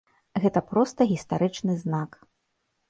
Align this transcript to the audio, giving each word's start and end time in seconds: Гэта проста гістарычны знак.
Гэта 0.45 0.63
проста 0.71 1.07
гістарычны 1.11 1.73
знак. 1.87 2.21